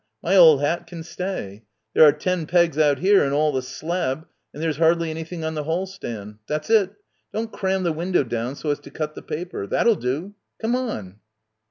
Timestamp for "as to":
8.71-8.89